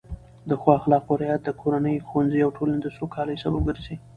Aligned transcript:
د 0.49 0.51
ښو 0.61 0.69
اخلاقو 0.79 1.13
رعایت 1.21 1.41
د 1.45 1.49
کورنۍ، 1.61 1.95
ښوونځي 2.07 2.39
او 2.43 2.51
ټولنې 2.57 2.79
د 2.83 2.87
سوکالۍ 2.97 3.35
سبب 3.43 3.61
ګرځي. 3.69 3.95